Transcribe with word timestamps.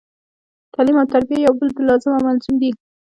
تعلیم 0.73 0.95
او 1.01 1.05
تربیه 1.13 1.37
یو 1.45 1.53
د 1.57 1.59
بل 1.75 1.81
لازم 1.89 2.11
او 2.15 2.21
ملزوم 2.25 2.55
دي 2.61 2.71